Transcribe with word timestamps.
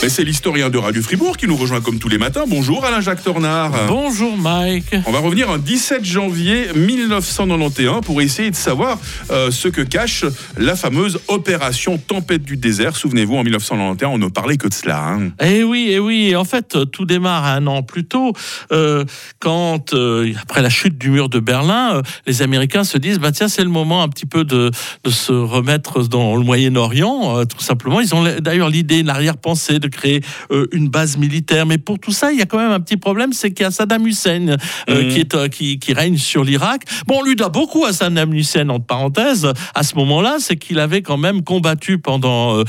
Mais 0.00 0.08
c'est 0.08 0.22
l'historien 0.22 0.70
de 0.70 0.78
Radio 0.78 1.02
Fribourg 1.02 1.36
qui 1.36 1.48
nous 1.48 1.56
rejoint 1.56 1.80
comme 1.80 1.98
tous 1.98 2.08
les 2.08 2.18
matins. 2.18 2.44
Bonjour 2.46 2.84
Alain-Jacques 2.84 3.24
Tornard. 3.24 3.72
Bonjour 3.88 4.36
Mike. 4.36 4.94
On 5.06 5.10
va 5.10 5.18
revenir 5.18 5.50
en 5.50 5.58
17 5.58 6.04
janvier 6.04 6.68
1991 6.76 8.02
pour 8.04 8.22
essayer 8.22 8.52
de 8.52 8.54
savoir 8.54 9.00
euh, 9.32 9.50
ce 9.50 9.66
que 9.66 9.80
cache 9.82 10.24
la 10.56 10.76
fameuse 10.76 11.18
opération 11.26 11.98
Tempête 11.98 12.44
du 12.44 12.56
désert. 12.56 12.94
Souvenez-vous, 12.94 13.34
en 13.34 13.42
1991, 13.42 14.14
on 14.14 14.18
ne 14.18 14.28
parlait 14.28 14.56
que 14.56 14.68
de 14.68 14.74
cela. 14.74 15.04
hein. 15.04 15.30
Eh 15.44 15.64
oui, 15.64 15.88
eh 15.90 15.98
oui. 15.98 16.36
En 16.36 16.44
fait, 16.44 16.76
euh, 16.76 16.84
tout 16.84 17.04
démarre 17.04 17.44
un 17.46 17.66
an 17.66 17.82
plus 17.82 18.04
tôt, 18.04 18.34
euh, 18.70 19.04
quand 19.40 19.94
euh, 19.94 20.32
après 20.40 20.62
la 20.62 20.70
chute 20.70 20.96
du 20.96 21.10
mur 21.10 21.28
de 21.28 21.40
Berlin, 21.40 22.02
les 22.24 22.42
Américains 22.42 22.84
se 22.84 22.98
disent, 22.98 23.18
bah 23.18 23.32
tiens, 23.32 23.48
c'est 23.48 23.64
le 23.64 23.68
moment 23.70 24.04
un 24.04 24.08
petit 24.08 24.26
peu 24.26 24.44
de, 24.44 24.70
de 25.02 25.10
se 25.10 25.32
remettre 25.32 26.06
dans 26.06 26.36
le 26.36 26.44
Moyen-Orient, 26.44 27.44
tout 27.46 27.60
simplement. 27.60 28.00
Ils 28.00 28.14
ont 28.14 28.22
d'ailleurs 28.40 28.68
l'idée, 28.70 29.02
l'arrière-pensée 29.02 29.80
de 29.80 29.87
créer 29.88 30.20
euh, 30.50 30.66
une 30.72 30.88
base 30.88 31.16
militaire. 31.16 31.66
Mais 31.66 31.78
pour 31.78 31.98
tout 31.98 32.12
ça, 32.12 32.32
il 32.32 32.38
y 32.38 32.42
a 32.42 32.46
quand 32.46 32.58
même 32.58 32.70
un 32.72 32.80
petit 32.80 32.96
problème, 32.96 33.32
c'est 33.32 33.50
qu'il 33.50 33.64
y 33.64 33.66
a 33.66 33.70
Saddam 33.70 34.06
Hussein 34.06 34.56
euh, 34.90 35.02
Mhm. 35.02 35.08
qui 35.08 35.20
est 35.20 35.34
euh, 35.34 35.48
qui, 35.48 35.78
qui 35.78 35.92
règne 35.92 36.16
sur 36.16 36.44
l'Irak. 36.44 36.82
Bon, 37.06 37.18
on 37.20 37.22
lui 37.24 37.36
doit 37.36 37.48
beaucoup 37.48 37.84
à 37.84 37.92
Saddam 37.92 38.32
Hussein, 38.34 38.68
entre 38.68 38.86
parenthèses. 38.86 39.50
À 39.74 39.82
ce 39.82 39.94
moment-là, 39.96 40.36
c'est 40.40 40.56
qu'il 40.56 40.78
avait 40.78 41.02
quand 41.02 41.16
même 41.16 41.42
combattu 41.42 41.98
pendant 41.98 42.62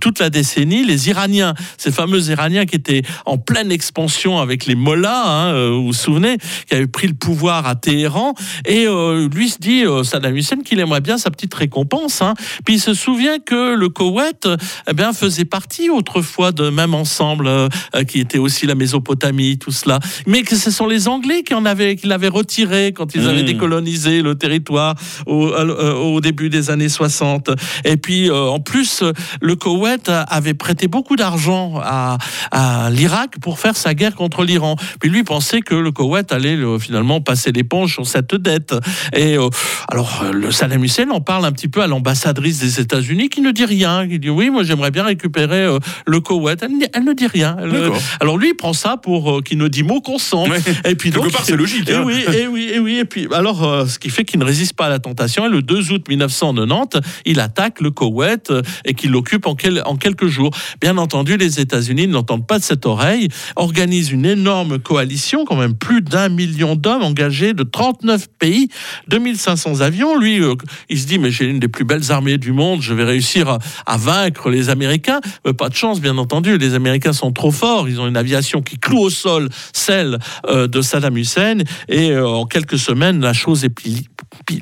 toute 0.00 0.18
la 0.18 0.30
décennie 0.30 0.84
les 0.84 1.08
Iraniens, 1.08 1.54
ces 1.78 1.90
fameux 1.90 2.28
Iraniens 2.30 2.66
qui 2.66 2.76
étaient 2.76 3.02
en 3.26 3.38
pleine 3.38 3.70
expansion 3.72 4.38
avec 4.38 4.66
les 4.66 4.74
Mollahs, 4.74 5.24
hein, 5.26 5.68
vous 5.70 5.86
vous 5.86 5.92
souvenez, 5.92 6.38
qui 6.68 6.74
avaient 6.74 6.86
pris 6.86 7.06
le 7.06 7.14
pouvoir 7.14 7.66
à 7.66 7.74
Téhéran. 7.74 8.34
Et 8.64 8.86
euh, 8.86 9.28
lui 9.28 9.48
se 9.48 9.58
dit, 9.58 9.84
euh, 9.84 10.02
Saddam 10.04 10.36
Hussein, 10.36 10.56
qu'il 10.64 10.80
aimerait 10.80 11.00
bien 11.00 11.18
sa 11.18 11.30
petite 11.30 11.54
récompense. 11.54 12.22
hein. 12.22 12.34
Puis 12.64 12.74
il 12.76 12.80
se 12.80 12.94
souvient 12.94 13.38
que 13.38 13.74
le 13.74 13.88
Koweït 13.88 14.48
eh 14.88 14.92
bien, 14.94 15.12
faisait 15.12 15.44
partie 15.44 15.90
autrefois 15.90 16.52
de 16.52 16.63
même 16.70 16.94
ensemble, 16.94 17.46
euh, 17.46 17.68
euh, 17.94 18.04
qui 18.04 18.20
était 18.20 18.38
aussi 18.38 18.66
la 18.66 18.74
Mésopotamie, 18.74 19.58
tout 19.58 19.70
cela. 19.72 19.98
Mais 20.26 20.42
que 20.42 20.56
ce 20.56 20.70
sont 20.70 20.86
les 20.86 21.08
Anglais 21.08 21.42
qui 21.42 21.54
en 21.54 21.64
avaient, 21.64 21.96
qui 21.96 22.06
l'avaient 22.06 22.28
retiré 22.28 22.92
quand 22.92 23.14
ils 23.14 23.26
avaient 23.28 23.42
Mmh. 23.42 23.46
décolonisé 23.46 24.22
le 24.22 24.34
territoire 24.36 24.94
au, 25.26 25.48
euh, 25.48 25.92
au 25.94 26.20
début 26.20 26.48
des 26.50 26.70
années 26.70 26.88
60. 26.88 27.50
Et 27.84 27.96
puis, 27.96 28.30
euh, 28.30 28.46
en 28.48 28.60
plus, 28.60 29.02
euh, 29.02 29.12
le 29.40 29.56
Koweït 29.56 30.08
a- 30.08 30.22
avait 30.22 30.54
prêté 30.54 30.88
beaucoup 30.88 31.16
d'argent 31.16 31.80
à, 31.82 32.18
à 32.52 32.90
l'Irak 32.90 33.38
pour 33.40 33.58
faire 33.58 33.76
sa 33.76 33.94
guerre 33.94 34.14
contre 34.14 34.44
l'Iran. 34.44 34.76
Puis 35.00 35.10
lui 35.10 35.24
pensait 35.24 35.60
que 35.60 35.74
le 35.74 35.90
Koweït 35.92 36.32
allait 36.32 36.56
euh, 36.56 36.78
finalement 36.78 37.20
passer 37.20 37.52
l'éponge 37.52 37.92
sur 37.94 38.06
cette 38.06 38.34
dette. 38.34 38.74
Et 39.12 39.36
euh, 39.36 39.48
alors, 39.88 40.22
euh, 40.24 40.32
le 40.32 40.50
Saddam 40.52 40.82
Hussein 40.84 41.10
en 41.10 41.20
parle 41.20 41.44
un 41.44 41.52
petit 41.52 41.68
peu 41.68 41.82
à 41.82 41.86
l'ambassadrice 41.86 42.58
des 42.60 42.80
États-Unis 42.80 43.28
qui 43.28 43.40
ne 43.40 43.50
dit 43.50 43.64
rien. 43.64 44.04
Il 44.04 44.20
dit 44.20 44.30
oui, 44.30 44.50
moi 44.50 44.62
j'aimerais 44.62 44.90
bien 44.90 45.04
récupérer 45.04 45.62
euh, 45.64 45.78
le 46.06 46.20
Koweït. 46.20 46.53
Elle, 46.62 46.78
ne- 46.78 46.84
elle 46.92 47.04
ne 47.04 47.12
dit 47.12 47.26
rien. 47.26 47.56
Elle, 47.60 47.70
D'accord. 47.70 47.98
alors 48.20 48.38
lui, 48.38 48.48
il 48.50 48.54
prend 48.54 48.72
ça 48.72 48.96
pour 48.96 49.38
euh, 49.38 49.40
qu'il 49.42 49.58
ne 49.58 49.68
dit 49.68 49.82
mot 49.82 50.00
consent. 50.00 50.48
Ouais. 50.48 50.58
Et 50.84 50.94
puis 50.94 51.10
donc, 51.10 51.30
part, 51.32 51.44
c'est 51.44 51.56
logique, 51.56 51.88
Et 51.88 51.94
hein. 51.94 52.02
oui, 52.04 52.24
et 52.32 52.46
oui, 52.46 52.70
et 52.74 52.78
oui. 52.78 52.98
Et 52.98 53.04
puis 53.04 53.26
alors, 53.32 53.64
euh, 53.64 53.86
ce 53.86 53.98
qui 53.98 54.10
fait 54.10 54.24
qu'il 54.24 54.38
ne 54.40 54.44
résiste 54.44 54.74
pas 54.74 54.86
à 54.86 54.88
la 54.90 54.98
tentation. 54.98 55.46
Et 55.46 55.48
le 55.48 55.62
2 55.62 55.92
août 55.92 56.08
1990, 56.08 57.00
il 57.24 57.40
attaque 57.40 57.80
le 57.80 57.90
Koweït 57.90 58.50
euh, 58.50 58.62
et 58.84 58.94
qu'il 58.94 59.10
l'occupe 59.10 59.46
en, 59.46 59.54
quel- 59.54 59.82
en 59.84 59.96
quelques 59.96 60.26
jours. 60.26 60.50
Bien 60.80 60.98
entendu, 60.98 61.36
les 61.36 61.60
États-Unis 61.60 62.06
n'entendent 62.06 62.46
pas 62.46 62.58
de 62.58 62.64
cette 62.64 62.86
oreille, 62.86 63.28
organisent 63.56 64.10
une 64.10 64.26
énorme 64.26 64.78
coalition, 64.78 65.44
quand 65.44 65.56
même 65.56 65.74
plus 65.74 66.02
d'un 66.02 66.28
million 66.28 66.76
d'hommes 66.76 67.02
engagés 67.02 67.54
de 67.54 67.62
39 67.62 68.28
pays, 68.38 68.68
2500 69.08 69.80
avions. 69.80 70.18
Lui, 70.18 70.40
euh, 70.40 70.54
il 70.88 70.98
se 70.98 71.06
dit, 71.06 71.18
mais 71.18 71.30
j'ai 71.30 71.44
une 71.46 71.60
des 71.60 71.68
plus 71.68 71.84
belles 71.84 72.10
armées 72.12 72.38
du 72.38 72.52
monde, 72.52 72.82
je 72.82 72.94
vais 72.94 73.04
réussir 73.04 73.48
à, 73.48 73.58
à 73.86 73.96
vaincre 73.96 74.50
les 74.50 74.68
Américains. 74.70 75.20
Mais 75.44 75.52
pas 75.52 75.68
de 75.68 75.74
chance, 75.74 76.00
bien 76.00 76.16
entendu. 76.18 76.43
Les 76.52 76.74
Américains 76.74 77.12
sont 77.12 77.32
trop 77.32 77.50
forts. 77.50 77.88
Ils 77.88 78.00
ont 78.00 78.06
une 78.06 78.16
aviation 78.16 78.62
qui 78.62 78.78
cloue 78.78 79.00
au 79.00 79.10
sol 79.10 79.48
celle 79.72 80.18
euh, 80.48 80.66
de 80.66 80.80
Saddam 80.82 81.16
Hussein. 81.16 81.58
Et 81.88 82.10
euh, 82.10 82.26
en 82.26 82.46
quelques 82.46 82.78
semaines, 82.78 83.20
la 83.20 83.32
chose 83.32 83.64
est 83.64 83.68
pli- 83.68 84.06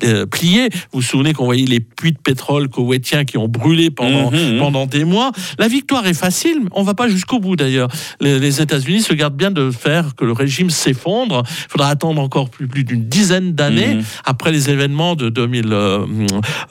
euh, 0.03 0.25
pliée. 0.25 0.69
Vous 0.91 0.99
vous 0.99 1.01
souvenez 1.01 1.33
qu'on 1.33 1.45
voyait 1.45 1.65
les 1.65 1.79
puits 1.79 2.11
de 2.11 2.17
pétrole 2.17 2.69
koweïtiens 2.69 3.25
qui 3.25 3.37
ont 3.37 3.47
brûlé 3.47 3.89
pendant, 3.89 4.31
Mhm. 4.31 4.57
pendant 4.59 4.85
des 4.85 5.03
mois. 5.05 5.31
La 5.59 5.67
victoire 5.67 6.05
est 6.07 6.13
facile. 6.13 6.57
On 6.71 6.83
va 6.83 6.93
pas 6.93 7.07
jusqu'au 7.07 7.39
bout 7.39 7.55
d'ailleurs. 7.55 7.89
Les, 8.21 8.39
les 8.39 8.61
États-Unis 8.61 9.01
se 9.01 9.13
gardent 9.13 9.35
bien 9.35 9.51
de 9.51 9.71
faire 9.71 10.15
que 10.15 10.25
le 10.25 10.31
régime 10.31 10.69
s'effondre. 10.69 11.43
Il 11.47 11.69
faudra 11.69 11.89
attendre 11.89 12.21
encore 12.21 12.49
plus, 12.49 12.67
plus 12.67 12.83
d'une 12.83 13.05
dizaine 13.07 13.53
d'années 13.53 13.95
Mhm. 13.95 14.03
après 14.25 14.51
les 14.51 14.69
événements 14.69 15.15
de 15.15 15.29
2000, 15.29 15.73
euh, 15.73 16.05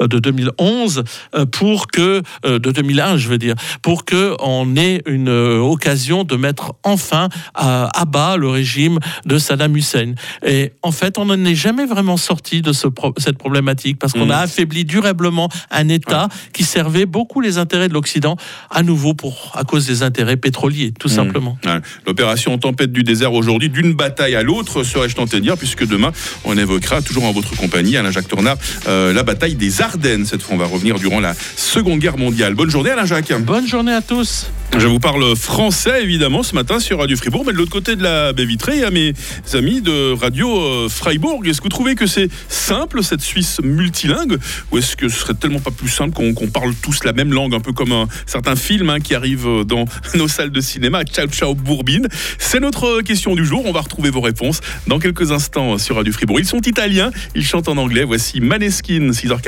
de 0.01 0.19
2011 0.19 1.05
euh, 1.35 1.47
pour 1.47 1.87
que 1.89 2.23
euh, 2.47 2.59
de 2.59 2.71
2001 2.71 3.17
je 3.17 3.29
veux 3.29 3.39
dire 3.39 3.55
pour 3.83 4.05
que 4.05 4.35
on 4.41 4.77
ait 4.77 5.03
une 5.07 5.29
occasion 5.29 6.25
de 6.25 6.37
mettre 6.37 6.75
enfin 6.83 7.29
à, 7.55 7.89
à 8.01 8.05
bas 8.05 8.37
le 8.37 8.49
régime 8.49 8.99
de 9.27 9.39
Saddam 9.39 9.77
Hussein 9.77 10.15
et 10.47 10.73
en 10.83 10.91
fait 10.93 11.19
on 11.19 11.27
n'en 11.27 11.45
est 11.45 11.55
jamais 11.55 11.87
vraiment 11.87 12.17
sorti 12.17 12.63
de 12.63 12.73
ce 12.73 12.89
pro- 13.03 13.15
cette 13.19 13.39
problématique 13.39 13.99
parce 13.99 14.13
qu'on 14.13 14.31
a 14.31 14.37
affaibli 14.39 14.85
durablement 14.85 15.49
un 15.71 15.89
État 15.89 16.29
qui 16.53 16.63
servait 16.65 17.07
beaucoup 17.07 17.41
les 17.41 17.59
intérêts 17.59 17.89
de 17.89 17.95
l'Occident 17.95 18.37
à 18.71 18.83
nouveau 18.83 19.15
pour 19.15 19.53
à 19.55 19.65
cause 19.65 19.87
des 19.87 20.03
intérêts 20.03 20.37
pétroliers 20.37 20.93
tout 20.99 21.09
Mhm. 21.09 21.15
simplement 21.15 21.59
Ouais. 21.65 21.81
L'opération 22.07 22.57
Tempête 22.59 22.93
du 22.93 23.03
désert 23.03 23.33
aujourd'hui, 23.33 23.69
d'une 23.71 23.93
bataille 23.95 24.35
à 24.37 24.43
l'autre, 24.43 24.85
serais-je 24.85 25.15
tenté 25.17 25.37
de 25.39 25.43
dire, 25.43 25.57
puisque 25.57 25.87
demain, 25.87 26.13
on 26.45 26.57
évoquera, 26.57 27.03
toujours 27.03 27.25
en 27.25 27.33
votre 27.33 27.57
compagnie, 27.57 27.97
Alain-Jacques 27.97 28.29
Tornard, 28.29 28.57
euh, 28.87 29.13
la 29.13 29.23
bataille 29.23 29.55
des 29.57 29.81
Ardennes. 29.83 30.25
Cette 30.27 30.43
fois, 30.43 30.55
on 30.55 30.59
va 30.59 30.67
revenir 30.67 30.99
durant 30.99 31.19
la 31.21 31.35
Seconde 31.57 31.99
Guerre 31.99 32.19
mondiale. 32.19 32.55
Bonne 32.55 32.71
journée, 32.71 32.91
Alain-Jacques. 32.91 33.33
bonne 33.43 33.67
journée 33.67 33.93
à 33.93 34.03
tous 34.03 34.47
Je 34.79 34.87
vous 34.87 34.99
parle 34.99 35.37
français, 35.37 36.03
évidemment, 36.03 36.43
ce 36.43 36.55
matin 36.55 36.81
sur 36.81 36.99
Radio 36.99 37.17
Fribourg, 37.17 37.45
mais 37.47 37.53
de 37.53 37.59
l'autre 37.59 37.71
côté 37.71 37.95
de 37.95 38.03
la 38.03 38.33
baie 38.33 38.47
vitrée, 38.47 38.77
il 38.77 38.81
y 38.81 38.85
a 38.85 38.91
mes 38.91 39.13
amis 39.53 39.83
de 39.83 40.15
Radio 40.15 40.49
euh, 40.49 40.89
Freiburg. 40.89 41.47
Est-ce 41.47 41.59
que 41.59 41.65
vous 41.65 41.69
trouvez 41.69 41.95
que 41.95 42.07
c'est 42.07 42.29
simple, 42.49 43.05
cette 43.05 43.21
Suisse 43.21 43.61
multilingue, 43.63 44.39
ou 44.71 44.79
est-ce 44.79 44.97
que 44.97 45.09
ce 45.09 45.21
serait 45.21 45.35
tellement 45.35 45.61
pas 45.61 45.71
plus 45.71 45.91
simple 45.91 46.15
qu'on 46.15 46.47
parle 46.49 46.75
tous 46.75 47.05
la 47.05 47.13
même 47.13 47.33
langue, 47.33 47.55
un 47.55 47.61
peu 47.61 47.73
comme 47.73 47.93
un 47.93 48.09
certain 48.27 48.57
film 48.57 48.89
hein, 48.89 48.99
qui 48.99 49.15
arrive 49.15 49.47
euh, 49.47 49.65
dans 49.65 49.85
nos 50.15 50.27
salles 50.27 50.51
de 50.51 50.61
cinéma, 50.61 51.05
Ciao 51.05 51.29
Ciao 51.29 51.55
Bourbine? 51.55 52.09
C'est 52.39 52.61
notre 52.61 53.03
question 53.03 53.35
du 53.35 53.45
jour. 53.45 53.63
On 53.67 53.73
va 53.73 53.83
retrouver 53.83 54.11
vos 54.11 54.23
réponses 54.23 54.61
dans 54.87 54.99
quelques 54.99 55.33
instants 55.33 55.77
sur 55.77 55.97
Radio 55.97 56.13
Fribourg. 56.13 56.41
Ils 56.41 56.47
sont 56.47 56.63
italiens, 56.63 57.11
ils 57.35 57.45
chantent 57.45 57.69
en 57.69 57.77
anglais. 57.77 58.05
Voici 58.05 58.41
Maneskin, 58.41 59.11
6h40. 59.11 59.39